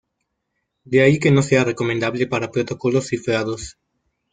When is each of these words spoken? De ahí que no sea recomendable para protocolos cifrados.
De 0.83 1.03
ahí 1.03 1.19
que 1.19 1.29
no 1.29 1.43
sea 1.43 1.63
recomendable 1.63 2.25
para 2.25 2.49
protocolos 2.49 3.05
cifrados. 3.09 3.77